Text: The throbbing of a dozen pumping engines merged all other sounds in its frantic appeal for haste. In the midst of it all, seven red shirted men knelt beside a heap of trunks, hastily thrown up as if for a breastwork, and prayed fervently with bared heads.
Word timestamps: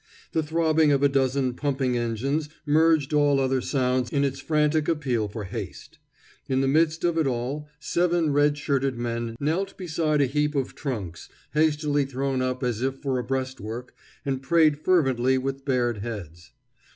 The 0.31 0.41
throbbing 0.41 0.91
of 0.91 1.03
a 1.03 1.07
dozen 1.07 1.53
pumping 1.53 1.95
engines 1.95 2.49
merged 2.65 3.13
all 3.13 3.39
other 3.39 3.61
sounds 3.61 4.09
in 4.11 4.23
its 4.23 4.39
frantic 4.39 4.87
appeal 4.87 5.27
for 5.27 5.43
haste. 5.43 5.99
In 6.49 6.61
the 6.61 6.67
midst 6.67 7.03
of 7.03 7.19
it 7.19 7.27
all, 7.27 7.69
seven 7.79 8.33
red 8.33 8.57
shirted 8.57 8.97
men 8.97 9.35
knelt 9.39 9.77
beside 9.77 10.19
a 10.19 10.25
heap 10.25 10.55
of 10.55 10.73
trunks, 10.73 11.29
hastily 11.53 12.05
thrown 12.05 12.41
up 12.41 12.63
as 12.63 12.81
if 12.81 12.95
for 12.95 13.19
a 13.19 13.23
breastwork, 13.23 13.93
and 14.25 14.41
prayed 14.41 14.79
fervently 14.79 15.37
with 15.37 15.65
bared 15.65 15.99
heads. 15.99 16.49